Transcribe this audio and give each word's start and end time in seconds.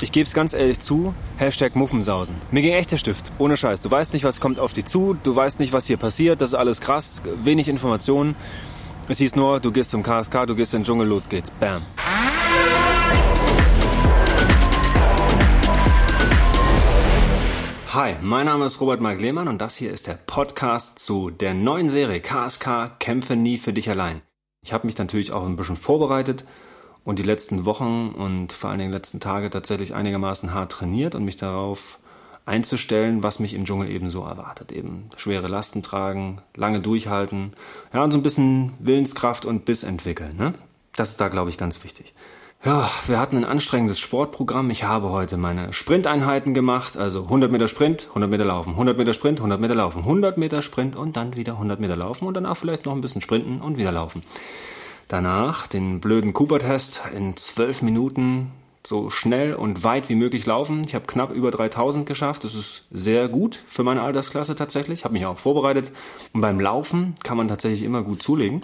Ich 0.00 0.12
gebe 0.12 0.28
es 0.28 0.32
ganz 0.32 0.54
ehrlich 0.54 0.78
zu, 0.78 1.12
Hashtag 1.38 1.74
Muffensausen. 1.74 2.36
Mir 2.52 2.62
ging 2.62 2.72
echt 2.72 2.92
der 2.92 2.98
Stift, 2.98 3.32
ohne 3.38 3.56
Scheiß. 3.56 3.82
Du 3.82 3.90
weißt 3.90 4.12
nicht, 4.12 4.22
was 4.22 4.40
kommt 4.40 4.60
auf 4.60 4.72
dich 4.72 4.84
zu, 4.84 5.14
du 5.20 5.34
weißt 5.34 5.58
nicht, 5.58 5.72
was 5.72 5.86
hier 5.86 5.96
passiert, 5.96 6.40
das 6.40 6.50
ist 6.50 6.54
alles 6.54 6.80
krass, 6.80 7.20
wenig 7.42 7.66
Informationen. 7.66 8.36
Es 9.08 9.18
hieß 9.18 9.34
nur, 9.34 9.58
du 9.58 9.72
gehst 9.72 9.90
zum 9.90 10.04
KSK, 10.04 10.46
du 10.46 10.54
gehst 10.54 10.72
in 10.72 10.82
den 10.82 10.84
Dschungel, 10.84 11.08
los 11.08 11.28
geht's. 11.28 11.50
Bam. 11.50 11.82
Hi, 17.92 18.14
mein 18.20 18.46
Name 18.46 18.66
ist 18.66 18.80
Robert 18.80 19.00
Mark 19.00 19.20
Lehmann 19.20 19.48
und 19.48 19.60
das 19.60 19.74
hier 19.74 19.90
ist 19.90 20.06
der 20.06 20.14
Podcast 20.14 21.00
zu 21.00 21.30
der 21.30 21.54
neuen 21.54 21.88
Serie 21.88 22.20
KSK 22.20 23.00
Kämpfe 23.00 23.34
nie 23.34 23.58
für 23.58 23.72
dich 23.72 23.90
allein. 23.90 24.22
Ich 24.62 24.72
habe 24.72 24.86
mich 24.86 24.96
natürlich 24.96 25.32
auch 25.32 25.44
ein 25.44 25.56
bisschen 25.56 25.76
vorbereitet 25.76 26.44
und 27.08 27.18
die 27.18 27.22
letzten 27.22 27.64
Wochen 27.64 28.10
und 28.10 28.52
vor 28.52 28.68
allen 28.68 28.80
Dingen 28.80 28.92
letzten 28.92 29.18
Tage 29.18 29.48
tatsächlich 29.48 29.94
einigermaßen 29.94 30.52
hart 30.52 30.72
trainiert 30.72 31.14
und 31.14 31.24
mich 31.24 31.38
darauf 31.38 31.98
einzustellen, 32.44 33.22
was 33.22 33.38
mich 33.38 33.54
im 33.54 33.64
Dschungel 33.64 33.88
eben 33.88 34.10
so 34.10 34.24
erwartet. 34.24 34.72
Eben 34.72 35.08
schwere 35.16 35.48
Lasten 35.48 35.82
tragen, 35.82 36.42
lange 36.54 36.80
durchhalten, 36.80 37.52
ja, 37.94 38.04
und 38.04 38.10
so 38.10 38.18
ein 38.18 38.22
bisschen 38.22 38.74
Willenskraft 38.78 39.46
und 39.46 39.64
Biss 39.64 39.84
entwickeln. 39.84 40.36
Ne? 40.36 40.52
Das 40.96 41.08
ist 41.08 41.18
da, 41.18 41.28
glaube 41.28 41.48
ich, 41.48 41.56
ganz 41.56 41.82
wichtig. 41.82 42.12
Ja, 42.62 42.90
wir 43.06 43.18
hatten 43.18 43.38
ein 43.38 43.44
anstrengendes 43.46 43.98
Sportprogramm. 43.98 44.68
Ich 44.68 44.84
habe 44.84 45.08
heute 45.08 45.38
meine 45.38 45.72
Sprinteinheiten 45.72 46.52
gemacht, 46.52 46.98
also 46.98 47.22
100 47.22 47.50
Meter 47.50 47.68
Sprint, 47.68 48.08
100 48.08 48.30
Meter 48.30 48.44
Laufen, 48.44 48.72
100 48.72 48.98
Meter 48.98 49.14
Sprint, 49.14 49.38
100 49.38 49.58
Meter 49.58 49.76
Laufen, 49.76 50.00
100 50.00 50.36
Meter 50.36 50.60
Sprint 50.60 50.94
und 50.94 51.16
dann 51.16 51.36
wieder 51.36 51.54
100 51.54 51.80
Meter 51.80 51.96
Laufen 51.96 52.26
und 52.26 52.34
danach 52.34 52.58
vielleicht 52.58 52.84
noch 52.84 52.92
ein 52.92 53.00
bisschen 53.00 53.22
Sprinten 53.22 53.62
und 53.62 53.78
wieder 53.78 53.92
Laufen. 53.92 54.22
Danach 55.08 55.66
den 55.66 56.00
blöden 56.00 56.34
Cooper-Test 56.34 57.00
in 57.16 57.36
zwölf 57.36 57.80
Minuten 57.80 58.50
so 58.86 59.10
schnell 59.10 59.54
und 59.54 59.82
weit 59.82 60.08
wie 60.08 60.14
möglich 60.14 60.44
laufen. 60.46 60.82
Ich 60.86 60.94
habe 60.94 61.06
knapp 61.06 61.32
über 61.32 61.50
3000 61.50 62.06
geschafft. 62.06 62.44
Das 62.44 62.54
ist 62.54 62.84
sehr 62.90 63.28
gut 63.28 63.62
für 63.66 63.84
meine 63.84 64.02
Altersklasse 64.02 64.54
tatsächlich. 64.54 65.04
Habe 65.04 65.14
mich 65.14 65.26
auch 65.26 65.38
vorbereitet. 65.38 65.92
Und 66.32 66.42
beim 66.42 66.60
Laufen 66.60 67.14
kann 67.24 67.36
man 67.36 67.48
tatsächlich 67.48 67.82
immer 67.82 68.02
gut 68.02 68.22
zulegen. 68.22 68.62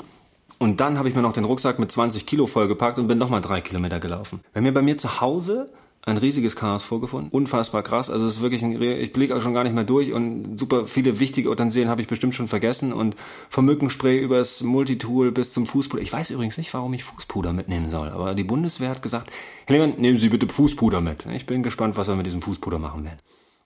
Und 0.58 0.80
dann 0.80 0.98
habe 0.98 1.08
ich 1.08 1.14
mir 1.14 1.22
noch 1.22 1.32
den 1.32 1.44
Rucksack 1.44 1.78
mit 1.78 1.90
20 1.90 2.26
Kilo 2.26 2.46
vollgepackt 2.46 2.98
und 2.98 3.08
bin 3.08 3.18
nochmal 3.18 3.40
drei 3.40 3.60
Kilometer 3.60 3.98
gelaufen. 3.98 4.40
Wenn 4.52 4.62
mir 4.62 4.72
bei 4.72 4.82
mir 4.82 4.96
zu 4.96 5.20
Hause 5.20 5.70
ein 6.06 6.16
riesiges 6.16 6.54
Chaos 6.56 6.84
vorgefunden. 6.84 7.30
Unfassbar 7.30 7.82
krass. 7.82 8.10
Also 8.10 8.26
es 8.26 8.34
ist 8.34 8.42
wirklich 8.42 8.62
ein, 8.62 8.80
ich 8.80 9.12
blicke 9.12 9.34
auch 9.36 9.40
schon 9.40 9.54
gar 9.54 9.64
nicht 9.64 9.74
mehr 9.74 9.84
durch 9.84 10.12
und 10.12 10.58
super 10.58 10.86
viele 10.86 11.18
wichtige 11.18 11.50
Utensilien 11.50 11.88
habe 11.88 12.02
ich 12.02 12.08
bestimmt 12.08 12.34
schon 12.34 12.48
vergessen 12.48 12.92
und 12.92 13.16
vom 13.48 13.64
Mückenspray 13.64 14.18
übers 14.18 14.62
Multitool 14.62 15.32
bis 15.32 15.52
zum 15.52 15.66
Fußpuder. 15.66 16.02
Ich 16.02 16.12
weiß 16.12 16.30
übrigens 16.30 16.58
nicht, 16.58 16.72
warum 16.74 16.92
ich 16.94 17.04
Fußpuder 17.04 17.52
mitnehmen 17.52 17.88
soll, 17.88 18.10
aber 18.10 18.34
die 18.34 18.44
Bundeswehr 18.44 18.90
hat 18.90 19.02
gesagt, 19.02 19.30
Herr 19.66 19.76
Lehmann, 19.76 19.98
nehmen 19.98 20.18
Sie 20.18 20.28
bitte 20.28 20.46
Fußpuder 20.48 21.00
mit. 21.00 21.26
Ich 21.26 21.46
bin 21.46 21.62
gespannt, 21.62 21.96
was 21.96 22.08
wir 22.08 22.16
mit 22.16 22.26
diesem 22.26 22.42
Fußpuder 22.42 22.78
machen 22.78 23.04
werden. 23.04 23.18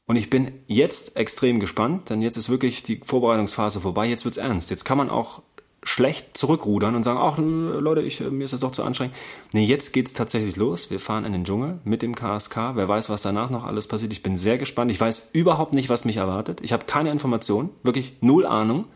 Und 0.06 0.16
ich 0.16 0.30
bin 0.30 0.52
jetzt 0.66 1.16
extrem 1.16 1.60
gespannt, 1.60 2.08
denn 2.08 2.22
jetzt 2.22 2.38
ist 2.38 2.48
wirklich 2.48 2.82
die 2.82 3.00
Vorbereitungsphase 3.04 3.80
vorbei. 3.80 4.06
Jetzt 4.06 4.24
wird's 4.24 4.38
ernst. 4.38 4.70
Jetzt 4.70 4.86
kann 4.86 4.96
man 4.96 5.10
auch 5.10 5.42
schlecht 5.82 6.36
zurückrudern 6.36 6.94
und 6.94 7.02
sagen, 7.02 7.18
ach 7.20 7.38
Leute, 7.38 8.02
ich, 8.02 8.20
mir 8.20 8.44
ist 8.44 8.52
das 8.52 8.60
doch 8.60 8.72
zu 8.72 8.82
anstrengend. 8.82 9.16
Nee, 9.52 9.64
jetzt 9.64 9.92
geht's 9.92 10.12
tatsächlich 10.12 10.56
los. 10.56 10.90
Wir 10.90 11.00
fahren 11.00 11.24
in 11.24 11.32
den 11.32 11.44
Dschungel 11.44 11.78
mit 11.84 12.02
dem 12.02 12.14
KSK. 12.14 12.74
Wer 12.74 12.88
weiß, 12.88 13.08
was 13.08 13.22
danach 13.22 13.50
noch 13.50 13.64
alles 13.64 13.86
passiert. 13.86 14.12
Ich 14.12 14.22
bin 14.22 14.36
sehr 14.36 14.58
gespannt. 14.58 14.90
Ich 14.90 15.00
weiß 15.00 15.30
überhaupt 15.32 15.74
nicht, 15.74 15.88
was 15.88 16.04
mich 16.04 16.16
erwartet. 16.16 16.60
Ich 16.62 16.72
habe 16.72 16.84
keine 16.84 17.10
Informationen, 17.10 17.70
wirklich 17.82 18.14
null 18.20 18.44
Ahnung. 18.46 18.86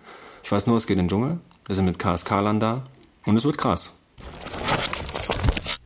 Ich 0.42 0.50
weiß 0.50 0.66
nur, 0.66 0.77
es 0.77 0.86
geht 0.86 0.98
in 0.98 1.05
den 1.05 1.08
Dschungel. 1.08 1.38
Wir 1.66 1.77
sind 1.77 1.84
mit 1.84 1.98
KSK-Lern 1.98 2.58
da 2.58 2.84
und 3.25 3.36
es 3.36 3.44
wird 3.44 3.58
krass. 3.58 3.92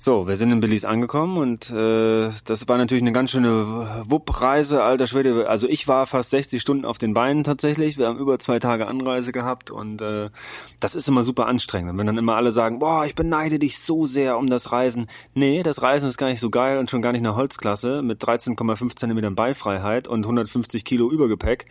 So, 0.07 0.29
wir 0.29 0.37
sind 0.37 0.53
in 0.53 0.61
Belize 0.61 0.89
angekommen 0.89 1.37
und 1.37 1.69
äh, 1.69 2.31
das 2.45 2.69
war 2.69 2.79
natürlich 2.79 3.03
eine 3.03 3.11
ganz 3.11 3.33
schöne 3.33 4.05
Wupp-Reise, 4.05 4.85
alter 4.85 5.09
Schwede. 5.09 5.49
Also 5.49 5.67
ich 5.67 5.89
war 5.89 6.07
fast 6.07 6.31
60 6.31 6.63
Stunden 6.63 6.85
auf 6.85 6.99
den 6.99 7.13
Beinen 7.13 7.43
tatsächlich. 7.43 7.99
Wir 7.99 8.07
haben 8.07 8.21
über 8.21 8.39
zwei 8.39 8.61
Tage 8.61 8.87
Anreise 8.87 9.33
gehabt 9.33 9.73
und 9.73 10.01
äh, 10.03 10.31
das 10.79 10.95
ist 10.95 11.09
immer 11.09 11.25
super 11.25 11.49
anstrengend. 11.49 11.91
Und 11.91 11.99
wenn 11.99 12.07
dann 12.07 12.19
immer 12.19 12.37
alle 12.37 12.53
sagen, 12.53 12.79
boah, 12.79 13.05
ich 13.05 13.17
beneide 13.17 13.59
dich 13.59 13.81
so 13.81 14.07
sehr 14.07 14.39
um 14.39 14.47
das 14.47 14.71
Reisen. 14.71 15.09
Nee, 15.35 15.65
das 15.65 15.83
Reisen 15.83 16.09
ist 16.09 16.19
gar 16.19 16.29
nicht 16.29 16.39
so 16.39 16.51
geil 16.51 16.79
und 16.79 16.89
schon 16.89 17.03
gar 17.03 17.11
nicht 17.11 17.23
eine 17.23 17.35
Holzklasse 17.35 18.03
mit 18.03 18.23
13,5 18.23 18.95
Zentimetern 18.95 19.35
Beifreiheit 19.35 20.07
und 20.07 20.23
150 20.25 20.85
Kilo 20.85 21.11
Übergepäck 21.11 21.67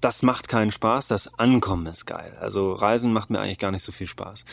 das 0.00 0.22
macht 0.22 0.46
keinen 0.46 0.70
Spaß, 0.70 1.08
das 1.08 1.40
Ankommen 1.40 1.84
ist 1.86 2.06
geil. 2.06 2.36
Also 2.40 2.72
Reisen 2.72 3.12
macht 3.12 3.30
mir 3.30 3.40
eigentlich 3.40 3.58
gar 3.58 3.72
nicht 3.72 3.82
so 3.82 3.90
viel 3.90 4.06
Spaß. 4.06 4.44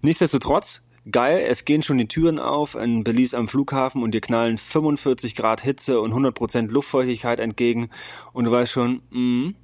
Nichtsdestotrotz 0.00 0.80
geil, 1.10 1.44
es 1.48 1.64
gehen 1.64 1.82
schon 1.82 1.98
die 1.98 2.08
Türen 2.08 2.38
auf 2.38 2.74
in 2.74 3.04
Belize 3.04 3.36
am 3.36 3.48
Flughafen 3.48 4.02
und 4.02 4.12
dir 4.12 4.20
knallen 4.20 4.58
45 4.58 5.34
Grad 5.34 5.60
Hitze 5.60 6.00
und 6.00 6.12
100% 6.12 6.70
Luftfeuchtigkeit 6.70 7.40
entgegen 7.40 7.90
und 8.32 8.44
du 8.44 8.50
weißt 8.50 8.72
schon, 8.72 9.02
mm, 9.10 9.54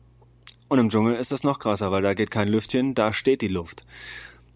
und 0.68 0.78
im 0.78 0.90
Dschungel 0.90 1.16
ist 1.16 1.32
das 1.32 1.42
noch 1.42 1.58
krasser, 1.58 1.90
weil 1.90 2.02
da 2.02 2.14
geht 2.14 2.30
kein 2.30 2.48
Lüftchen, 2.48 2.94
da 2.94 3.12
steht 3.12 3.42
die 3.42 3.48
Luft. 3.48 3.84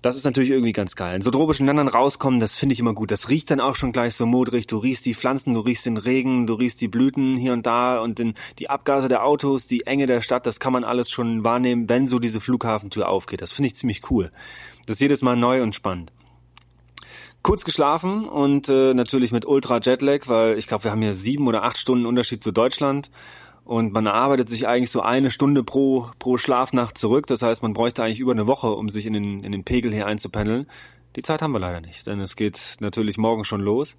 Das 0.00 0.16
ist 0.16 0.24
natürlich 0.24 0.50
irgendwie 0.50 0.72
ganz 0.72 0.96
geil. 0.96 1.16
In 1.16 1.22
so 1.22 1.30
tropischen 1.30 1.64
Ländern 1.64 1.88
rauskommen, 1.88 2.38
das 2.38 2.54
finde 2.54 2.74
ich 2.74 2.78
immer 2.78 2.92
gut. 2.92 3.10
Das 3.10 3.30
riecht 3.30 3.50
dann 3.50 3.58
auch 3.58 3.74
schon 3.74 3.90
gleich 3.90 4.14
so 4.14 4.26
modrig. 4.26 4.66
Du 4.66 4.76
riechst 4.76 5.06
die 5.06 5.14
Pflanzen, 5.14 5.54
du 5.54 5.60
riechst 5.60 5.86
den 5.86 5.96
Regen, 5.96 6.46
du 6.46 6.52
riechst 6.52 6.82
die 6.82 6.88
Blüten 6.88 7.38
hier 7.38 7.54
und 7.54 7.64
da 7.64 8.00
und 8.00 8.18
den, 8.18 8.34
die 8.58 8.68
Abgase 8.68 9.08
der 9.08 9.24
Autos, 9.24 9.66
die 9.66 9.86
Enge 9.86 10.06
der 10.06 10.20
Stadt, 10.20 10.44
das 10.44 10.60
kann 10.60 10.74
man 10.74 10.84
alles 10.84 11.10
schon 11.10 11.42
wahrnehmen, 11.42 11.88
wenn 11.88 12.06
so 12.06 12.18
diese 12.18 12.42
Flughafentür 12.42 13.08
aufgeht. 13.08 13.40
Das 13.40 13.52
finde 13.52 13.68
ich 13.68 13.76
ziemlich 13.76 14.10
cool. 14.10 14.30
Das 14.86 14.96
ist 14.96 15.00
jedes 15.00 15.22
Mal 15.22 15.36
neu 15.36 15.62
und 15.62 15.74
spannend 15.74 16.12
kurz 17.44 17.64
geschlafen 17.64 18.26
und 18.26 18.68
äh, 18.68 18.94
natürlich 18.94 19.30
mit 19.30 19.46
Ultra 19.46 19.78
Jetlag, 19.78 20.26
weil 20.26 20.58
ich 20.58 20.66
glaube, 20.66 20.84
wir 20.84 20.90
haben 20.90 21.02
hier 21.02 21.14
sieben 21.14 21.46
oder 21.46 21.62
acht 21.62 21.76
Stunden 21.76 22.06
Unterschied 22.06 22.42
zu 22.42 22.50
Deutschland 22.50 23.10
und 23.64 23.92
man 23.92 24.06
arbeitet 24.08 24.48
sich 24.48 24.66
eigentlich 24.66 24.90
so 24.90 25.02
eine 25.02 25.30
Stunde 25.30 25.62
pro 25.62 26.10
pro 26.18 26.38
Schlafnacht 26.38 26.98
zurück. 26.98 27.26
Das 27.28 27.42
heißt, 27.42 27.62
man 27.62 27.74
bräuchte 27.74 28.02
eigentlich 28.02 28.18
über 28.18 28.32
eine 28.32 28.46
Woche, 28.46 28.72
um 28.72 28.88
sich 28.88 29.06
in 29.06 29.12
den 29.12 29.44
in 29.44 29.52
den 29.52 29.62
Pegel 29.62 29.92
hier 29.92 30.06
einzupendeln. 30.06 30.66
Die 31.16 31.22
Zeit 31.22 31.42
haben 31.42 31.52
wir 31.52 31.60
leider 31.60 31.80
nicht, 31.80 32.06
denn 32.06 32.18
es 32.18 32.34
geht 32.34 32.76
natürlich 32.80 33.18
morgen 33.18 33.44
schon 33.44 33.60
los. 33.60 33.96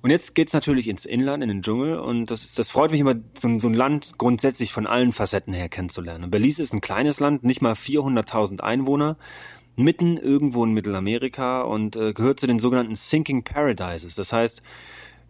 Und 0.00 0.10
jetzt 0.10 0.36
geht's 0.36 0.52
natürlich 0.52 0.86
ins 0.86 1.04
Inland, 1.04 1.42
in 1.42 1.48
den 1.48 1.62
Dschungel 1.62 1.98
und 1.98 2.30
das, 2.30 2.54
das 2.54 2.70
freut 2.70 2.92
mich 2.92 3.00
immer, 3.00 3.16
so, 3.36 3.58
so 3.58 3.66
ein 3.66 3.74
Land 3.74 4.14
grundsätzlich 4.18 4.72
von 4.72 4.86
allen 4.86 5.12
Facetten 5.12 5.52
her 5.52 5.68
kennenzulernen. 5.68 6.24
Und 6.24 6.30
Belize 6.30 6.62
ist 6.62 6.72
ein 6.72 6.80
kleines 6.80 7.18
Land, 7.18 7.42
nicht 7.42 7.60
mal 7.60 7.72
400.000 7.72 8.60
Einwohner, 8.60 9.16
mitten 9.76 10.16
irgendwo 10.16 10.64
in 10.64 10.72
Mittelamerika 10.72 11.62
und 11.62 11.96
äh, 11.96 12.12
gehört 12.12 12.40
zu 12.40 12.46
den 12.46 12.58
sogenannten 12.58 12.96
Sinking 12.96 13.44
Paradises. 13.44 14.14
Das 14.14 14.32
heißt, 14.32 14.62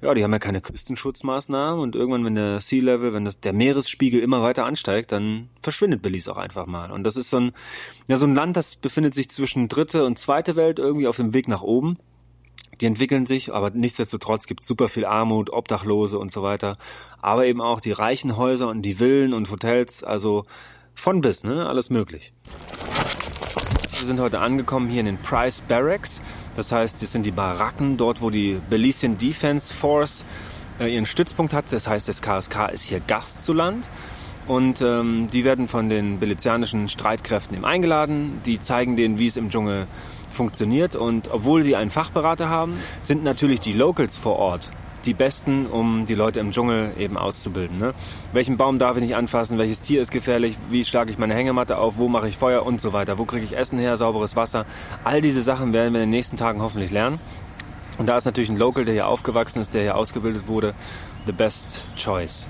ja, 0.02 0.12
die 0.12 0.22
haben 0.22 0.32
ja 0.32 0.38
keine 0.38 0.60
Küstenschutzmaßnahmen 0.60 1.80
und 1.80 1.96
irgendwann, 1.96 2.24
wenn 2.24 2.34
der 2.34 2.60
Sea 2.60 2.82
Level, 2.82 3.14
wenn 3.14 3.24
das, 3.24 3.40
der 3.40 3.52
Meeresspiegel 3.52 4.20
immer 4.20 4.42
weiter 4.42 4.66
ansteigt, 4.66 5.10
dann 5.10 5.48
verschwindet 5.62 6.02
Belize 6.02 6.30
auch 6.30 6.36
einfach 6.36 6.66
mal. 6.66 6.90
Und 6.90 7.04
das 7.04 7.16
ist 7.16 7.30
so 7.30 7.38
ein, 7.38 7.52
ja, 8.06 8.18
so 8.18 8.26
ein 8.26 8.34
Land, 8.34 8.56
das 8.56 8.76
befindet 8.76 9.14
sich 9.14 9.30
zwischen 9.30 9.68
dritte 9.68 10.04
und 10.04 10.18
zweite 10.18 10.54
Welt 10.54 10.78
irgendwie 10.78 11.06
auf 11.06 11.16
dem 11.16 11.32
Weg 11.32 11.48
nach 11.48 11.62
oben. 11.62 11.98
Die 12.82 12.86
entwickeln 12.86 13.24
sich, 13.24 13.54
aber 13.54 13.70
nichtsdestotrotz 13.70 14.46
gibt 14.46 14.60
es 14.60 14.66
super 14.66 14.88
viel 14.88 15.06
Armut, 15.06 15.50
Obdachlose 15.50 16.18
und 16.18 16.30
so 16.30 16.42
weiter. 16.42 16.76
Aber 17.22 17.46
eben 17.46 17.62
auch 17.62 17.80
die 17.80 17.92
reichen 17.92 18.36
Häuser 18.36 18.68
und 18.68 18.82
die 18.82 18.96
Villen 18.96 19.32
und 19.32 19.50
Hotels, 19.50 20.04
also 20.04 20.44
von 20.94 21.22
bis, 21.22 21.42
ne, 21.42 21.66
alles 21.66 21.88
möglich. 21.88 22.32
Wir 23.98 24.08
sind 24.08 24.20
heute 24.20 24.40
angekommen 24.40 24.90
hier 24.90 25.00
in 25.00 25.06
den 25.06 25.16
Price 25.16 25.62
Barracks. 25.62 26.20
Das 26.54 26.70
heißt, 26.70 27.00
das 27.00 27.12
sind 27.12 27.24
die 27.24 27.30
Baracken, 27.30 27.96
dort 27.96 28.20
wo 28.20 28.28
die 28.28 28.60
Belizean 28.68 29.16
Defense 29.16 29.72
Force 29.72 30.26
äh, 30.78 30.94
ihren 30.94 31.06
Stützpunkt 31.06 31.54
hat. 31.54 31.72
Das 31.72 31.88
heißt, 31.88 32.06
das 32.06 32.20
KSK 32.20 32.72
ist 32.72 32.84
hier 32.84 33.00
Gast 33.00 33.46
zu 33.46 33.54
Land. 33.54 33.88
Und 34.46 34.82
ähm, 34.82 35.28
die 35.32 35.46
werden 35.46 35.66
von 35.66 35.88
den 35.88 36.20
belizianischen 36.20 36.90
Streitkräften 36.90 37.56
eben 37.56 37.64
eingeladen. 37.64 38.42
Die 38.44 38.60
zeigen 38.60 38.96
denen, 38.96 39.18
wie 39.18 39.28
es 39.28 39.38
im 39.38 39.48
Dschungel 39.48 39.86
funktioniert. 40.30 40.94
Und 40.94 41.30
obwohl 41.32 41.62
die 41.62 41.74
einen 41.74 41.90
Fachberater 41.90 42.50
haben, 42.50 42.78
sind 43.00 43.24
natürlich 43.24 43.60
die 43.60 43.72
Locals 43.72 44.18
vor 44.18 44.36
Ort 44.36 44.72
die 45.06 45.14
Besten, 45.14 45.66
um 45.66 46.04
die 46.04 46.14
Leute 46.14 46.40
im 46.40 46.50
Dschungel 46.50 46.92
eben 46.98 47.16
auszubilden. 47.16 47.78
Ne? 47.78 47.94
Welchen 48.32 48.56
Baum 48.56 48.78
darf 48.78 48.96
ich 48.96 49.02
nicht 49.02 49.14
anfassen? 49.14 49.58
Welches 49.58 49.80
Tier 49.80 50.02
ist 50.02 50.10
gefährlich? 50.10 50.58
Wie 50.68 50.84
schlage 50.84 51.10
ich 51.10 51.18
meine 51.18 51.34
Hängematte 51.34 51.78
auf? 51.78 51.96
Wo 51.96 52.08
mache 52.08 52.28
ich 52.28 52.36
Feuer 52.36 52.66
und 52.66 52.80
so 52.80 52.92
weiter? 52.92 53.16
Wo 53.16 53.24
kriege 53.24 53.44
ich 53.44 53.56
Essen 53.56 53.78
her? 53.78 53.96
Sauberes 53.96 54.36
Wasser? 54.36 54.66
All 55.04 55.22
diese 55.22 55.42
Sachen 55.42 55.72
werden 55.72 55.94
wir 55.94 56.02
in 56.02 56.08
den 56.08 56.10
nächsten 56.10 56.36
Tagen 56.36 56.60
hoffentlich 56.60 56.90
lernen. 56.90 57.20
Und 57.98 58.08
da 58.08 58.16
ist 58.16 58.24
natürlich 58.24 58.50
ein 58.50 58.58
Local, 58.58 58.84
der 58.84 58.94
hier 58.94 59.06
aufgewachsen 59.06 59.60
ist, 59.60 59.72
der 59.72 59.82
hier 59.82 59.96
ausgebildet 59.96 60.48
wurde, 60.48 60.74
the 61.24 61.32
best 61.32 61.84
choice. 61.96 62.48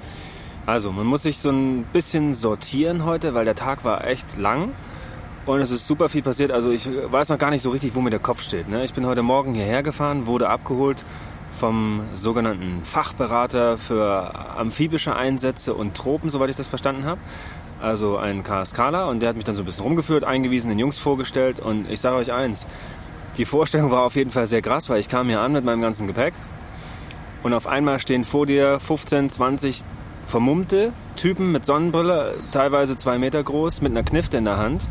Also, 0.65 0.91
man 0.91 1.07
muss 1.07 1.23
sich 1.23 1.39
so 1.39 1.51
ein 1.51 1.85
bisschen 1.93 2.35
sortieren 2.35 3.05
heute, 3.05 3.35
weil 3.35 3.45
der 3.45 3.55
Tag 3.55 3.85
war 3.85 4.05
echt 4.05 4.37
lang. 4.37 4.73
Und 5.45 5.61
es 5.61 5.71
ist 5.71 5.87
super 5.87 6.09
viel 6.09 6.23
passiert. 6.23 6.51
Also 6.51 6.73
ich 6.73 6.89
weiß 6.89 7.29
noch 7.29 7.39
gar 7.39 7.51
nicht 7.51 7.63
so 7.63 7.71
richtig, 7.71 7.95
wo 7.95 8.01
mir 8.01 8.11
der 8.11 8.19
Kopf 8.19 8.43
steht. 8.43 8.69
Ne? 8.69 8.85
Ich 8.85 8.95
bin 8.95 9.07
heute 9.07 9.23
Morgen 9.23 9.55
hierher 9.55 9.85
gefahren, 9.85 10.27
wurde 10.27 10.49
abgeholt 10.49 11.05
vom 11.57 12.03
sogenannten 12.15 12.85
Fachberater 12.85 13.79
für 13.79 14.35
amphibische 14.57 15.17
Einsätze 15.17 15.75
und 15.75 15.95
Tropen, 15.95 16.31
soweit 16.31 16.51
ich 16.51 16.57
das 16.57 16.67
verstanden 16.67 17.05
habe. 17.05 17.21
Also 17.81 18.17
ein 18.17 18.43
KSKler 18.43 19.09
und 19.09 19.21
der 19.21 19.31
hat 19.31 19.37
mich 19.37 19.45
dann 19.45 19.57
so 19.57 19.63
ein 19.63 19.67
bisschen 19.67 19.85
rumgeführt, 19.85 20.25
eingewiesen, 20.25 20.69
den 20.69 20.79
Jungs 20.79 20.99
vorgestellt. 20.99 21.61
Und 21.61 21.91
ich 21.91 22.01
sage 22.01 22.17
euch 22.17 22.33
eins, 22.33 22.67
die 23.37 23.45
Vorstellung 23.45 23.91
war 23.91 24.03
auf 24.03 24.17
jeden 24.17 24.31
Fall 24.31 24.47
sehr 24.47 24.63
krass, 24.63 24.89
weil 24.89 25.01
ich 25.01 25.09
kam 25.09 25.29
hier 25.29 25.41
an 25.41 25.53
mit 25.53 25.65
meinem 25.65 25.81
ganzen 25.81 26.07
Gepäck. 26.07 26.35
Und 27.43 27.53
auf 27.53 27.67
einmal 27.67 27.99
stehen 27.99 28.25
vor 28.25 28.47
dir 28.47 28.81
15, 28.81 29.31
20 29.31 29.83
vermummte 30.27 30.93
Typen 31.15 31.53
mit 31.53 31.65
Sonnenbrille, 31.65 32.35
teilweise 32.51 32.97
zwei 32.97 33.19
Meter 33.19 33.43
groß, 33.43 33.81
mit 33.81 33.93
einer 33.93 34.03
Knifte 34.03 34.37
in 34.37 34.45
der 34.45 34.57
Hand, 34.57 34.89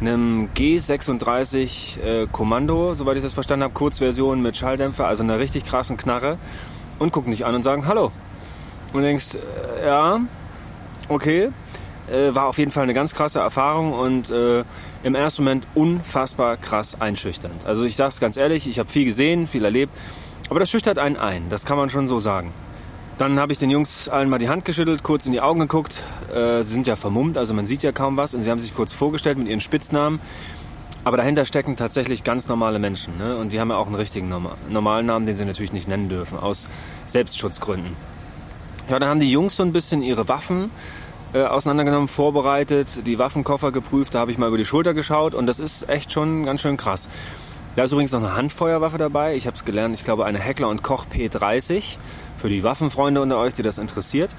einem 0.00 0.48
G36 0.56 2.00
äh, 2.00 2.26
Kommando, 2.30 2.94
soweit 2.94 3.16
ich 3.16 3.22
das 3.22 3.34
verstanden 3.34 3.64
habe, 3.64 3.74
Kurzversion 3.74 4.40
mit 4.40 4.56
Schalldämpfer, 4.56 5.06
also 5.06 5.22
einer 5.22 5.38
richtig 5.38 5.64
krassen 5.64 5.96
Knarre 5.96 6.38
und 6.98 7.12
gucken 7.12 7.32
dich 7.32 7.44
an 7.44 7.54
und 7.54 7.62
sagen 7.62 7.86
Hallo. 7.86 8.12
Und 8.92 9.02
denkst, 9.02 9.36
äh, 9.36 9.86
ja, 9.86 10.20
okay, 11.08 11.50
äh, 12.10 12.34
war 12.34 12.46
auf 12.46 12.58
jeden 12.58 12.70
Fall 12.70 12.84
eine 12.84 12.94
ganz 12.94 13.14
krasse 13.14 13.40
Erfahrung 13.40 13.92
und 13.92 14.30
äh, 14.30 14.64
im 15.02 15.14
ersten 15.14 15.44
Moment 15.44 15.68
unfassbar 15.74 16.56
krass 16.56 17.00
einschüchternd. 17.00 17.66
Also 17.66 17.84
ich 17.84 17.96
sage 17.96 18.08
es 18.08 18.20
ganz 18.20 18.36
ehrlich, 18.36 18.68
ich 18.68 18.78
habe 18.78 18.88
viel 18.88 19.04
gesehen, 19.04 19.46
viel 19.46 19.64
erlebt, 19.64 19.96
aber 20.48 20.60
das 20.60 20.70
schüchtert 20.70 20.98
einen 20.98 21.16
ein, 21.16 21.48
das 21.48 21.64
kann 21.64 21.76
man 21.76 21.90
schon 21.90 22.08
so 22.08 22.18
sagen. 22.18 22.52
Dann 23.20 23.38
habe 23.38 23.52
ich 23.52 23.58
den 23.58 23.68
Jungs 23.68 24.08
allen 24.08 24.30
mal 24.30 24.38
die 24.38 24.48
Hand 24.48 24.64
geschüttelt, 24.64 25.02
kurz 25.02 25.26
in 25.26 25.32
die 25.32 25.42
Augen 25.42 25.60
geguckt. 25.60 26.02
Äh, 26.32 26.62
sie 26.62 26.72
sind 26.72 26.86
ja 26.86 26.96
vermummt, 26.96 27.36
also 27.36 27.52
man 27.52 27.66
sieht 27.66 27.82
ja 27.82 27.92
kaum 27.92 28.16
was. 28.16 28.32
Und 28.32 28.42
sie 28.44 28.50
haben 28.50 28.60
sich 28.60 28.72
kurz 28.72 28.94
vorgestellt 28.94 29.36
mit 29.36 29.46
ihren 29.46 29.60
Spitznamen. 29.60 30.22
Aber 31.04 31.18
dahinter 31.18 31.44
stecken 31.44 31.76
tatsächlich 31.76 32.24
ganz 32.24 32.48
normale 32.48 32.78
Menschen. 32.78 33.18
Ne? 33.18 33.36
Und 33.36 33.52
die 33.52 33.60
haben 33.60 33.68
ja 33.68 33.76
auch 33.76 33.88
einen 33.88 33.96
richtigen 33.96 34.34
normalen 34.70 35.04
Namen, 35.04 35.26
den 35.26 35.36
sie 35.36 35.44
natürlich 35.44 35.74
nicht 35.74 35.86
nennen 35.86 36.08
dürfen, 36.08 36.38
aus 36.38 36.66
Selbstschutzgründen. 37.04 37.94
Ja, 38.88 38.98
dann 38.98 39.10
haben 39.10 39.20
die 39.20 39.30
Jungs 39.30 39.54
so 39.54 39.64
ein 39.64 39.74
bisschen 39.74 40.00
ihre 40.00 40.28
Waffen 40.28 40.70
äh, 41.34 41.42
auseinandergenommen, 41.42 42.08
vorbereitet, 42.08 43.06
die 43.06 43.18
Waffenkoffer 43.18 43.70
geprüft. 43.70 44.14
Da 44.14 44.20
habe 44.20 44.30
ich 44.30 44.38
mal 44.38 44.48
über 44.48 44.56
die 44.56 44.64
Schulter 44.64 44.94
geschaut 44.94 45.34
und 45.34 45.46
das 45.46 45.60
ist 45.60 45.86
echt 45.90 46.10
schon 46.10 46.46
ganz 46.46 46.62
schön 46.62 46.78
krass. 46.78 47.10
Da 47.76 47.84
ist 47.84 47.92
übrigens 47.92 48.10
noch 48.10 48.20
eine 48.20 48.34
Handfeuerwaffe 48.34 48.98
dabei. 48.98 49.36
Ich 49.36 49.46
habe 49.46 49.56
es 49.56 49.64
gelernt, 49.64 49.94
ich 49.94 50.04
glaube 50.04 50.24
eine 50.24 50.38
Heckler 50.38 50.68
und 50.68 50.82
Koch 50.82 51.06
P30 51.06 51.96
für 52.36 52.48
die 52.48 52.64
Waffenfreunde 52.64 53.20
unter 53.20 53.38
euch, 53.38 53.54
die 53.54 53.62
das 53.62 53.78
interessiert. 53.78 54.34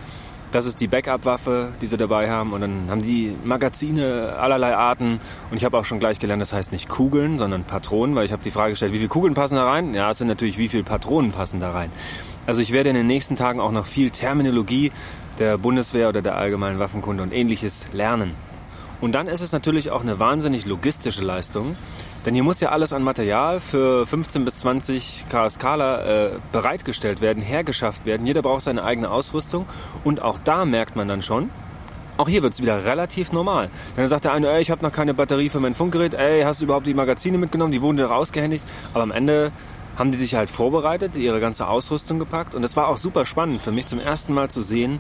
Das 0.52 0.66
ist 0.66 0.82
die 0.82 0.88
Backup-Waffe, 0.88 1.70
die 1.82 1.88
sie 1.88 1.96
dabei 1.96 2.30
haben. 2.30 2.52
Und 2.52 2.60
dann 2.60 2.88
haben 2.90 3.02
die 3.02 3.34
Magazine 3.46 4.36
allerlei 4.38 4.76
Arten. 4.76 5.20
Und 5.50 5.56
ich 5.56 5.64
habe 5.64 5.78
auch 5.78 5.86
schon 5.86 6.02
gleich 6.02 6.20
gelernt, 6.20 6.42
das 6.42 6.52
heißt 6.52 6.74
nicht 6.74 6.90
Kugeln, 6.90 7.38
sondern 7.38 7.64
Patronen, 7.64 8.16
weil 8.16 8.26
ich 8.26 8.34
habe 8.34 8.44
die 8.44 8.52
Frage 8.52 8.72
gestellt, 8.72 8.92
wie 8.92 8.98
viele 8.98 9.08
Kugeln 9.08 9.34
passen 9.34 9.56
da 9.56 9.66
rein? 9.66 9.94
Ja, 9.94 10.12
es 10.12 10.18
sind 10.18 10.28
natürlich, 10.28 10.58
wie 10.58 10.68
viele 10.68 10.84
Patronen 10.84 11.32
passen 11.32 11.62
da 11.62 11.72
rein. 11.72 11.90
Also 12.48 12.62
ich 12.62 12.74
werde 12.74 12.90
in 12.90 12.96
den 12.96 13.08
nächsten 13.08 13.38
Tagen 13.38 13.62
auch 13.62 13.72
noch 13.72 13.86
viel 13.86 14.12
Terminologie 14.12 14.92
der 15.40 15.58
Bundeswehr 15.58 16.10
oder 16.10 16.22
der 16.22 16.36
allgemeinen 16.36 16.80
Waffenkunde 16.80 17.24
und 17.24 17.32
ähnliches 17.32 17.86
lernen. 17.94 18.36
Und 19.02 19.14
dann 19.14 19.28
ist 19.28 19.42
es 19.42 19.52
natürlich 19.52 19.90
auch 19.90 20.02
eine 20.02 20.20
wahnsinnig 20.20 20.66
logistische 20.66 21.24
Leistung, 21.24 21.76
denn 22.26 22.36
hier 22.36 22.44
muss 22.44 22.60
ja 22.60 22.70
alles 22.70 22.94
an 22.94 23.02
Material 23.02 23.60
für 23.60 24.06
15 24.06 24.46
bis 24.46 24.60
20 24.60 25.26
KSKler 25.28 26.06
äh, 26.06 26.40
bereitgestellt 26.52 27.20
werden, 27.20 27.42
hergeschafft 27.42 28.06
werden. 28.06 28.28
Jeder 28.28 28.44
braucht 28.44 28.62
seine 28.62 28.84
eigene 28.84 29.10
Ausrüstung 29.10 29.66
und 30.04 30.22
auch 30.22 30.38
da 30.38 30.66
merkt 30.66 30.96
man 30.96 31.08
dann 31.08 31.24
schon, 31.24 31.50
auch 32.18 32.30
hier 32.30 32.44
wird 32.44 32.54
es 32.54 32.62
wieder 32.62 32.86
relativ 32.86 33.32
normal. 33.32 33.72
Dann 33.96 34.08
sagt 34.08 34.26
der 34.26 34.34
eine, 34.34 34.52
ey, 34.52 34.62
ich 34.62 34.70
habe 34.70 34.84
noch 34.84 34.92
keine 34.92 35.16
Batterie 35.16 35.50
für 35.50 35.60
mein 35.60 35.74
Funkgerät, 35.74 36.14
ey, 36.14 36.44
hast 36.44 36.62
du 36.62 36.66
überhaupt 36.66 36.86
die 36.86 36.94
Magazine 36.94 37.40
mitgenommen? 37.40 37.72
Die 37.72 37.82
wurden 37.82 37.98
dir 37.98 38.06
rausgehändigt. 38.06 38.66
Aber 38.94 39.02
am 39.02 39.12
Ende 39.12 39.52
haben 39.98 40.12
die 40.12 40.18
sich 40.18 40.36
halt 40.36 40.52
vorbereitet, 40.52 41.16
ihre 41.16 41.40
ganze 41.40 41.68
Ausrüstung 41.68 42.20
gepackt 42.20 42.56
und 42.56 42.64
es 42.64 42.78
war 42.78 42.88
auch 42.88 42.98
super 42.98 43.26
spannend 43.26 43.62
für 43.62 43.72
mich 43.72 43.88
zum 43.88 44.00
ersten 44.00 44.34
Mal 44.34 44.50
zu 44.50 44.62
sehen, 44.62 45.00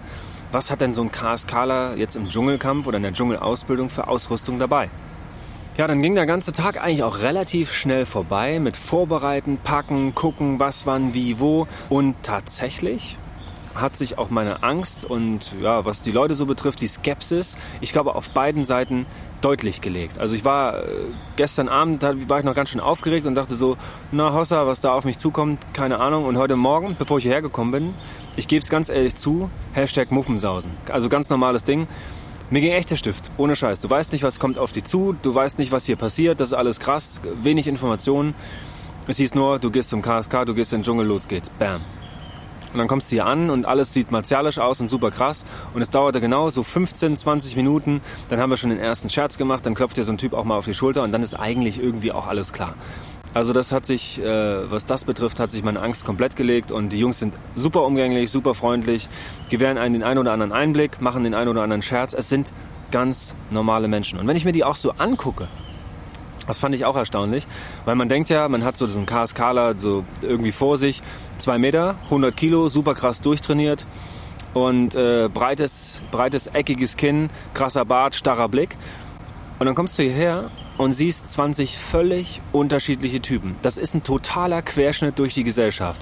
was 0.52 0.72
hat 0.72 0.82
denn 0.82 0.94
so 0.94 1.02
ein 1.02 1.12
KSKler 1.12 1.96
jetzt 1.96 2.16
im 2.16 2.30
Dschungelkampf 2.30 2.88
oder 2.88 2.98
in 2.98 3.04
der 3.04 3.14
Dschungelausbildung 3.14 3.90
für 3.90 4.08
Ausrüstung 4.08 4.60
dabei? 4.60 4.90
Ja, 5.78 5.88
dann 5.88 6.02
ging 6.02 6.16
der 6.16 6.26
ganze 6.26 6.52
Tag 6.52 6.82
eigentlich 6.82 7.04
auch 7.04 7.20
relativ 7.20 7.72
schnell 7.72 8.06
vorbei 8.06 8.60
mit 8.60 8.76
Vorbereiten, 8.76 9.58
Packen, 9.64 10.14
gucken, 10.14 10.60
was, 10.60 10.86
wann, 10.86 11.14
wie, 11.14 11.40
wo. 11.40 11.68
Und 11.90 12.16
tatsächlich 12.24 13.18
hat 13.76 13.96
sich 13.96 14.18
auch 14.18 14.30
meine 14.30 14.64
Angst 14.64 15.06
und 15.06 15.56
ja, 15.62 15.86
was 15.86 16.02
die 16.02 16.12
Leute 16.12 16.36
so 16.36 16.46
betrifft, 16.46 16.82
die 16.82 16.88
Skepsis, 16.88 17.58
ich 17.80 17.92
glaube, 17.92 18.16
auf 18.16 18.30
beiden 18.32 18.64
Seiten 18.64 19.06
deutlich 19.42 19.82
gelegt. 19.82 20.20
Also 20.20 20.36
ich 20.36 20.46
war 20.46 20.80
äh, 20.80 20.88
gestern 21.36 21.70
Abend, 21.70 22.02
war 22.04 22.40
ich 22.40 22.46
noch 22.46 22.56
ganz 22.56 22.70
schön 22.70 22.82
aufgeregt 22.82 23.26
und 23.26 23.36
dachte 23.36 23.56
so, 23.56 23.78
na 24.12 24.34
Hossa, 24.34 24.68
was 24.68 24.82
da 24.82 24.94
auf 24.94 25.06
mich 25.06 25.18
zukommt, 25.18 25.74
keine 25.74 26.00
Ahnung. 26.00 26.26
Und 26.26 26.38
heute 26.38 26.56
Morgen, 26.56 26.96
bevor 26.98 27.18
ich 27.18 27.24
hierher 27.24 27.42
gekommen 27.42 27.72
bin, 27.72 27.94
ich 28.36 28.48
gebe 28.48 28.62
es 28.62 28.70
ganz 28.70 28.90
ehrlich 28.90 29.16
zu, 29.16 29.50
Hashtag 29.74 30.12
Muffensausen. 30.12 30.72
Also 30.90 31.10
ganz 31.10 31.30
normales 31.30 31.64
Ding. 31.64 31.88
Mir 32.50 32.60
ging 32.60 32.74
echt 32.74 32.92
der 32.92 32.98
Stift, 32.98 33.32
ohne 33.38 33.56
Scheiß. 33.56 33.80
Du 33.80 33.90
weißt 33.90 34.12
nicht, 34.12 34.24
was 34.24 34.40
kommt 34.40 34.58
auf 34.58 34.74
dich 34.74 34.84
zu, 34.84 35.16
du 35.22 35.34
weißt 35.34 35.58
nicht, 35.58 35.72
was 35.72 35.86
hier 35.86 35.96
passiert, 35.96 36.42
das 36.42 36.50
ist 36.50 36.54
alles 36.54 36.82
krass, 36.82 37.22
wenig 37.42 37.68
Informationen. 37.68 38.36
Es 39.08 39.18
hieß 39.18 39.36
nur, 39.36 39.58
du 39.58 39.72
gehst 39.72 39.90
zum 39.90 40.02
KSK, 40.02 40.46
du 40.46 40.54
gehst 40.54 40.74
in 40.74 40.80
den 40.80 40.84
Dschungel, 40.84 41.08
los 41.08 41.28
geht's. 41.28 41.50
Bam. 41.58 41.82
Und 42.74 42.80
dann 42.80 42.88
kommst 42.88 43.12
du 43.12 43.16
hier 43.16 43.26
an 43.26 43.50
und 43.50 43.66
alles 43.66 43.94
sieht 43.94 44.12
martialisch 44.12 44.60
aus 44.60 44.82
und 44.82 44.90
super 44.90 45.12
krass. 45.12 45.46
Und 45.74 45.82
es 45.82 45.90
dauerte 45.90 46.22
genau 46.22 46.50
so 46.50 46.64
15, 46.64 47.18
20 47.18 47.56
Minuten. 47.56 48.02
Dann 48.30 48.40
haben 48.40 48.50
wir 48.50 48.58
schon 48.58 48.70
den 48.70 48.80
ersten 48.80 49.10
Scherz 49.10 49.38
gemacht. 49.38 49.66
Dann 49.66 49.76
klopft 49.76 49.98
dir 49.98 50.04
so 50.04 50.12
ein 50.12 50.18
Typ 50.18 50.34
auch 50.34 50.46
mal 50.46 50.58
auf 50.58 50.66
die 50.66 50.74
Schulter 50.74 51.04
und 51.04 51.12
dann 51.12 51.22
ist 51.22 51.34
eigentlich 51.34 51.82
irgendwie 51.82 52.12
auch 52.12 52.28
alles 52.28 52.54
klar. 52.54 52.76
Also 53.34 53.54
das 53.54 53.72
hat 53.72 53.86
sich, 53.86 54.22
äh, 54.22 54.70
was 54.70 54.86
das 54.86 55.06
betrifft, 55.06 55.40
hat 55.40 55.52
sich 55.52 55.64
meine 55.64 55.82
Angst 55.82 56.04
komplett 56.04 56.36
gelegt 56.36 56.72
und 56.72 56.90
die 56.90 57.00
Jungs 57.00 57.20
sind 57.20 57.34
super 57.56 57.84
umgänglich, 57.84 58.30
super 58.30 58.54
freundlich, 58.54 59.08
gewähren 59.50 59.78
einen 59.78 59.94
den 59.94 60.04
einen 60.04 60.20
oder 60.20 60.34
anderen 60.34 60.52
Einblick, 60.52 61.00
machen 61.00 61.24
den 61.24 61.34
einen 61.34 61.48
oder 61.48 61.64
anderen 61.64 61.82
Scherz. 61.82 62.14
Es 62.14 62.28
sind 62.28 62.52
ganz 62.92 63.34
normale 63.50 63.88
Menschen. 63.88 64.20
Und 64.20 64.28
wenn 64.28 64.36
ich 64.36 64.44
mir 64.44 64.52
die 64.52 64.66
auch 64.66 64.76
so 64.76 64.92
angucke, 64.98 65.48
das 66.48 66.60
fand 66.60 66.76
ich 66.76 66.86
auch 66.86 66.96
erstaunlich, 66.96 67.48
weil 67.86 67.96
man 67.96 68.10
denkt 68.10 68.30
ja, 68.30 68.48
man 68.48 68.64
hat 68.64 68.78
so 68.78 68.86
diesen 68.86 69.06
KSKler 69.06 69.78
so 69.78 70.06
irgendwie 70.22 70.52
vor 70.52 70.78
sich, 70.78 71.02
zwei 71.38 71.58
Meter, 71.58 71.96
100 72.06 72.36
Kilo, 72.36 72.70
super 72.70 72.94
krass 72.94 73.22
durchtrainiert 73.22 73.86
und 74.54 74.96
äh, 74.96 75.30
breites, 75.34 76.02
breites, 76.12 76.48
eckiges 76.48 76.98
Kinn, 76.98 77.30
krasser 77.54 77.86
Bart, 77.86 78.16
starrer 78.16 78.50
Blick. 78.50 78.78
Und 79.60 79.68
dann 79.68 79.76
kommst 79.76 80.00
du 80.00 80.04
hierher 80.04 80.50
und 80.78 80.94
siehst 80.94 81.32
20 81.34 81.78
völlig 81.78 82.42
unterschiedliche 82.52 83.22
Typen. 83.22 83.56
Das 83.62 83.78
ist 83.78 83.94
ein 83.94 84.04
totaler 84.04 84.62
Querschnitt 84.64 85.20
durch 85.20 85.36
die 85.36 85.44
Gesellschaft. 85.44 86.02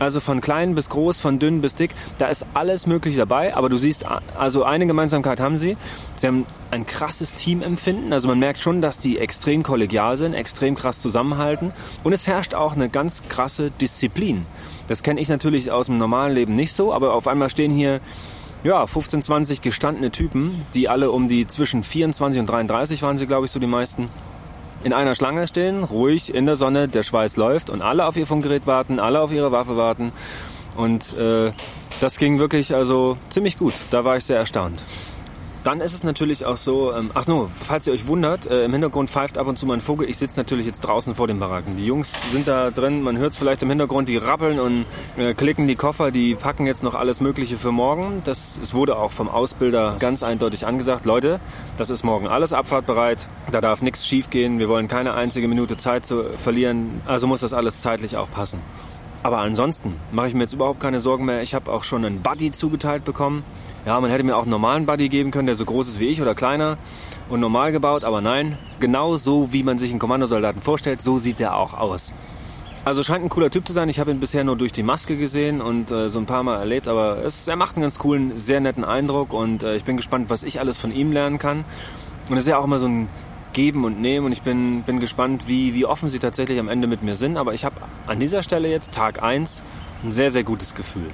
Also 0.00 0.18
von 0.18 0.40
klein 0.40 0.74
bis 0.74 0.88
groß, 0.88 1.20
von 1.20 1.38
dünn 1.38 1.60
bis 1.60 1.74
dick, 1.74 1.94
da 2.16 2.28
ist 2.28 2.46
alles 2.54 2.86
möglich 2.86 3.16
dabei. 3.16 3.54
Aber 3.54 3.68
du 3.68 3.76
siehst, 3.76 4.06
also 4.36 4.64
eine 4.64 4.86
Gemeinsamkeit 4.86 5.40
haben 5.40 5.56
sie. 5.56 5.76
Sie 6.16 6.26
haben 6.26 6.46
ein 6.70 6.86
krasses 6.86 7.34
Teamempfinden. 7.34 8.10
Also 8.12 8.26
man 8.26 8.38
merkt 8.38 8.60
schon, 8.60 8.80
dass 8.80 8.98
die 8.98 9.18
extrem 9.18 9.62
kollegial 9.62 10.16
sind, 10.16 10.32
extrem 10.32 10.74
krass 10.74 11.02
zusammenhalten. 11.02 11.72
Und 12.02 12.14
es 12.14 12.26
herrscht 12.26 12.54
auch 12.54 12.74
eine 12.74 12.88
ganz 12.88 13.22
krasse 13.28 13.70
Disziplin. 13.70 14.46
Das 14.88 15.02
kenne 15.02 15.20
ich 15.20 15.28
natürlich 15.28 15.70
aus 15.70 15.86
dem 15.86 15.98
normalen 15.98 16.34
Leben 16.34 16.54
nicht 16.54 16.72
so, 16.72 16.94
aber 16.94 17.12
auf 17.12 17.28
einmal 17.28 17.50
stehen 17.50 17.70
hier 17.70 18.00
ja, 18.64 18.86
15, 18.86 19.22
20 19.22 19.60
gestandene 19.60 20.10
Typen, 20.10 20.66
die 20.74 20.88
alle 20.88 21.10
um 21.10 21.26
die 21.26 21.46
zwischen 21.46 21.82
24 21.82 22.40
und 22.40 22.46
33 22.46 23.02
waren 23.02 23.18
sie, 23.18 23.26
glaube 23.26 23.46
ich, 23.46 23.52
so 23.52 23.60
die 23.60 23.66
meisten 23.66 24.08
in 24.82 24.92
einer 24.92 25.14
Schlange 25.14 25.46
stehen, 25.46 25.84
ruhig 25.84 26.34
in 26.34 26.46
der 26.46 26.56
Sonne, 26.56 26.88
der 26.88 27.02
Schweiß 27.02 27.36
läuft 27.36 27.70
und 27.70 27.82
alle 27.82 28.06
auf 28.06 28.16
ihr 28.16 28.26
Funkgerät 28.26 28.66
warten, 28.66 28.98
alle 28.98 29.20
auf 29.20 29.32
ihre 29.32 29.52
Waffe 29.52 29.76
warten. 29.76 30.12
Und 30.76 31.12
äh, 31.14 31.52
das 32.00 32.18
ging 32.18 32.38
wirklich 32.38 32.74
also 32.74 33.18
ziemlich 33.28 33.58
gut. 33.58 33.74
Da 33.90 34.04
war 34.04 34.16
ich 34.16 34.24
sehr 34.24 34.38
erstaunt. 34.38 34.82
Dann 35.62 35.82
ist 35.82 35.92
es 35.92 36.04
natürlich 36.04 36.46
auch 36.46 36.56
so, 36.56 36.94
ähm, 36.94 37.10
ach 37.12 37.26
no, 37.26 37.50
falls 37.52 37.86
ihr 37.86 37.92
euch 37.92 38.06
wundert, 38.06 38.46
äh, 38.46 38.64
im 38.64 38.72
Hintergrund 38.72 39.10
pfeift 39.10 39.36
ab 39.36 39.46
und 39.46 39.56
zu 39.56 39.66
mein 39.66 39.82
Vogel. 39.82 40.08
Ich 40.08 40.16
sitze 40.16 40.40
natürlich 40.40 40.64
jetzt 40.64 40.80
draußen 40.80 41.14
vor 41.14 41.26
den 41.26 41.38
Baracken. 41.38 41.76
Die 41.76 41.84
Jungs 41.84 42.14
sind 42.32 42.48
da 42.48 42.70
drin, 42.70 43.02
man 43.02 43.18
hört 43.18 43.32
es 43.32 43.36
vielleicht 43.36 43.62
im 43.62 43.68
Hintergrund, 43.68 44.08
die 44.08 44.16
rappeln 44.16 44.58
und 44.58 44.86
äh, 45.18 45.34
klicken 45.34 45.66
die 45.66 45.76
Koffer, 45.76 46.10
die 46.10 46.34
packen 46.34 46.66
jetzt 46.66 46.82
noch 46.82 46.94
alles 46.94 47.20
Mögliche 47.20 47.58
für 47.58 47.72
morgen. 47.72 48.22
Das, 48.24 48.58
es 48.62 48.72
wurde 48.72 48.96
auch 48.96 49.12
vom 49.12 49.28
Ausbilder 49.28 49.96
ganz 49.98 50.22
eindeutig 50.22 50.66
angesagt, 50.66 51.04
Leute, 51.04 51.40
das 51.76 51.90
ist 51.90 52.04
morgen 52.04 52.26
alles 52.26 52.54
abfahrtbereit, 52.54 53.28
da 53.52 53.60
darf 53.60 53.82
nichts 53.82 54.06
schiefgehen, 54.06 54.58
wir 54.58 54.68
wollen 54.68 54.88
keine 54.88 55.12
einzige 55.12 55.46
Minute 55.46 55.76
Zeit 55.76 56.06
zu 56.06 56.24
verlieren, 56.36 57.02
also 57.06 57.26
muss 57.26 57.40
das 57.40 57.52
alles 57.52 57.80
zeitlich 57.80 58.16
auch 58.16 58.30
passen. 58.30 58.60
Aber 59.22 59.38
ansonsten 59.38 59.96
mache 60.12 60.28
ich 60.28 60.34
mir 60.34 60.40
jetzt 60.40 60.54
überhaupt 60.54 60.80
keine 60.80 61.00
Sorgen 61.00 61.26
mehr. 61.26 61.42
Ich 61.42 61.54
habe 61.54 61.70
auch 61.70 61.84
schon 61.84 62.04
einen 62.04 62.22
Buddy 62.22 62.52
zugeteilt 62.52 63.04
bekommen. 63.04 63.44
Ja, 63.84 64.00
man 64.00 64.10
hätte 64.10 64.24
mir 64.24 64.36
auch 64.36 64.42
einen 64.42 64.50
normalen 64.50 64.86
Buddy 64.86 65.08
geben 65.08 65.30
können, 65.30 65.46
der 65.46 65.56
so 65.56 65.64
groß 65.64 65.88
ist 65.88 66.00
wie 66.00 66.08
ich 66.08 66.22
oder 66.22 66.34
kleiner 66.34 66.78
und 67.28 67.40
normal 67.40 67.72
gebaut, 67.72 68.04
aber 68.04 68.20
nein, 68.20 68.58
genau 68.80 69.16
so 69.16 69.52
wie 69.52 69.62
man 69.62 69.78
sich 69.78 69.90
einen 69.90 69.98
Kommandosoldaten 69.98 70.62
vorstellt, 70.62 71.00
so 71.00 71.18
sieht 71.18 71.38
der 71.38 71.56
auch 71.56 71.74
aus. 71.74 72.12
Also 72.84 73.02
scheint 73.02 73.22
ein 73.22 73.28
cooler 73.28 73.50
Typ 73.50 73.66
zu 73.66 73.74
sein. 73.74 73.90
Ich 73.90 74.00
habe 74.00 74.10
ihn 74.10 74.20
bisher 74.20 74.42
nur 74.42 74.56
durch 74.56 74.72
die 74.72 74.82
Maske 74.82 75.16
gesehen 75.16 75.60
und 75.60 75.90
äh, 75.90 76.08
so 76.08 76.18
ein 76.18 76.26
paar 76.26 76.42
Mal 76.42 76.58
erlebt, 76.58 76.88
aber 76.88 77.18
es, 77.24 77.46
er 77.46 77.56
macht 77.56 77.76
einen 77.76 77.82
ganz 77.82 77.98
coolen, 77.98 78.38
sehr 78.38 78.60
netten 78.60 78.84
Eindruck 78.84 79.34
und 79.34 79.62
äh, 79.62 79.76
ich 79.76 79.84
bin 79.84 79.96
gespannt, 79.96 80.30
was 80.30 80.42
ich 80.42 80.60
alles 80.60 80.78
von 80.78 80.90
ihm 80.90 81.12
lernen 81.12 81.38
kann. 81.38 81.64
Und 82.30 82.36
es 82.36 82.44
ist 82.44 82.48
ja 82.48 82.58
auch 82.58 82.64
immer 82.64 82.78
so 82.78 82.86
ein 82.86 83.08
Geben 83.52 83.84
und 83.84 84.00
Nehmen 84.00 84.26
und 84.26 84.32
ich 84.32 84.42
bin, 84.42 84.82
bin 84.82 85.00
gespannt, 85.00 85.48
wie, 85.48 85.74
wie 85.74 85.84
offen 85.84 86.08
sie 86.08 86.18
tatsächlich 86.18 86.58
am 86.58 86.68
Ende 86.68 86.86
mit 86.86 87.02
mir 87.02 87.16
sind. 87.16 87.36
Aber 87.36 87.54
ich 87.54 87.64
habe 87.64 87.76
an 88.06 88.20
dieser 88.20 88.42
Stelle 88.42 88.68
jetzt 88.68 88.92
Tag 88.92 89.22
1 89.22 89.62
ein 90.04 90.12
sehr, 90.12 90.30
sehr 90.30 90.44
gutes 90.44 90.74
Gefühl. 90.74 91.10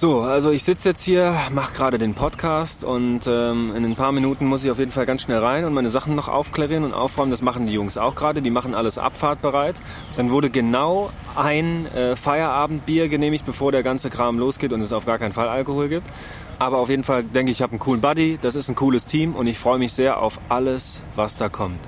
So, 0.00 0.20
also 0.20 0.52
ich 0.52 0.62
sitze 0.62 0.90
jetzt 0.90 1.02
hier, 1.02 1.36
mache 1.50 1.74
gerade 1.74 1.98
den 1.98 2.14
Podcast 2.14 2.84
und 2.84 3.26
ähm, 3.26 3.72
in 3.74 3.84
ein 3.84 3.96
paar 3.96 4.12
Minuten 4.12 4.46
muss 4.46 4.62
ich 4.62 4.70
auf 4.70 4.78
jeden 4.78 4.92
Fall 4.92 5.06
ganz 5.06 5.22
schnell 5.22 5.40
rein 5.40 5.64
und 5.64 5.74
meine 5.74 5.90
Sachen 5.90 6.14
noch 6.14 6.28
aufklären 6.28 6.84
und 6.84 6.94
aufräumen. 6.94 7.32
Das 7.32 7.42
machen 7.42 7.66
die 7.66 7.72
Jungs 7.72 7.98
auch 7.98 8.14
gerade. 8.14 8.40
Die 8.40 8.50
machen 8.52 8.76
alles 8.76 8.96
abfahrtbereit. 8.96 9.74
Dann 10.16 10.30
wurde 10.30 10.50
genau 10.50 11.10
ein 11.34 11.92
äh, 11.96 12.14
Feierabendbier 12.14 13.08
genehmigt, 13.08 13.44
bevor 13.44 13.72
der 13.72 13.82
ganze 13.82 14.08
Kram 14.08 14.38
losgeht 14.38 14.72
und 14.72 14.82
es 14.82 14.92
auf 14.92 15.04
gar 15.04 15.18
keinen 15.18 15.32
Fall 15.32 15.48
Alkohol 15.48 15.88
gibt. 15.88 16.06
Aber 16.60 16.78
auf 16.78 16.90
jeden 16.90 17.02
Fall 17.02 17.24
denke 17.24 17.50
ich, 17.50 17.58
ich 17.58 17.62
habe 17.62 17.72
einen 17.72 17.80
coolen 17.80 18.00
Buddy. 18.00 18.38
Das 18.40 18.54
ist 18.54 18.68
ein 18.68 18.76
cooles 18.76 19.06
Team 19.06 19.34
und 19.34 19.48
ich 19.48 19.58
freue 19.58 19.80
mich 19.80 19.94
sehr 19.94 20.22
auf 20.22 20.38
alles, 20.48 21.02
was 21.16 21.38
da 21.38 21.48
kommt. 21.48 21.80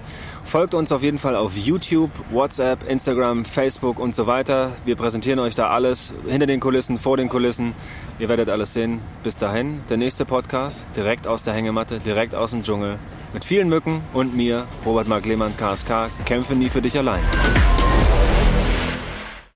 Folgt 0.51 0.75
uns 0.75 0.91
auf 0.91 1.05
jeden 1.05 1.21
Fall 1.21 1.37
auf 1.37 1.57
YouTube, 1.57 2.11
WhatsApp, 2.33 2.83
Instagram, 2.89 3.45
Facebook 3.45 4.01
und 4.01 4.17
so 4.17 4.27
weiter. 4.27 4.73
Wir 4.85 4.97
präsentieren 4.97 5.39
euch 5.39 5.55
da 5.55 5.71
alles 5.71 6.13
hinter 6.27 6.49
den 6.49 6.59
Kulissen, 6.59 6.99
vor 6.99 7.17
den 7.17 7.29
Kulissen. 7.29 7.73
Ihr 8.19 8.29
werdet 8.29 8.49
alles 8.49 8.73
sehen. 8.73 9.01
Bis 9.23 9.37
dahin, 9.37 9.83
der 9.89 9.97
nächste 9.97 10.25
Podcast, 10.25 10.87
direkt 10.97 11.29
aus 11.29 11.45
der 11.45 11.55
Hängematte, 11.55 12.01
direkt 12.01 12.35
aus 12.35 12.51
dem 12.51 12.65
Dschungel. 12.65 12.99
Mit 13.33 13.45
vielen 13.45 13.69
Mücken 13.69 14.03
und 14.13 14.35
mir, 14.35 14.67
Robert 14.85 15.07
Mark 15.07 15.25
Lehmann, 15.25 15.57
KSK, 15.57 16.11
kämpfe 16.25 16.57
nie 16.57 16.69
für 16.69 16.83
dich 16.83 16.99
allein. 16.99 17.23